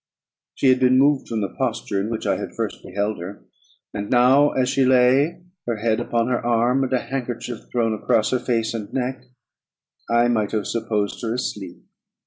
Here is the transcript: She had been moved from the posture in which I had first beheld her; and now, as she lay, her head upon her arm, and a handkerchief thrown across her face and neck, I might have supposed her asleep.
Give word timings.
She 0.55 0.69
had 0.69 0.79
been 0.79 0.97
moved 0.97 1.27
from 1.27 1.41
the 1.41 1.49
posture 1.55 2.01
in 2.01 2.09
which 2.09 2.25
I 2.25 2.37
had 2.37 2.55
first 2.55 2.81
beheld 2.81 3.19
her; 3.19 3.45
and 3.93 4.09
now, 4.09 4.49
as 4.49 4.67
she 4.67 4.83
lay, 4.83 5.43
her 5.67 5.75
head 5.75 5.99
upon 5.99 6.27
her 6.27 6.43
arm, 6.43 6.83
and 6.83 6.91
a 6.91 6.97
handkerchief 6.97 7.69
thrown 7.71 7.93
across 7.93 8.31
her 8.31 8.39
face 8.39 8.73
and 8.73 8.91
neck, 8.91 9.25
I 10.09 10.27
might 10.27 10.53
have 10.53 10.65
supposed 10.65 11.21
her 11.21 11.35
asleep. 11.35 11.83